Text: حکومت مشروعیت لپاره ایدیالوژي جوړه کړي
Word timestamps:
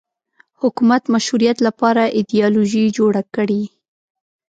حکومت 0.61 1.01
مشروعیت 1.13 1.57
لپاره 1.67 2.03
ایدیالوژي 2.17 2.83
جوړه 2.97 3.21
کړي 3.35 3.63